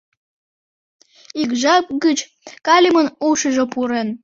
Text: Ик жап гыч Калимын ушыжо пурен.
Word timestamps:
Ик 1.41 1.51
жап 1.61 1.85
гыч 2.03 2.19
Калимын 2.67 3.07
ушыжо 3.29 3.63
пурен. 3.73 4.09